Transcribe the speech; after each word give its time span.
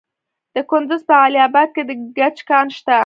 د 0.55 0.57
کندز 0.69 1.01
په 1.09 1.15
علي 1.23 1.39
اباد 1.47 1.69
کې 1.75 1.83
د 1.89 1.91
ګچ 2.17 2.37
کان 2.49 2.67
شته. 2.77 2.97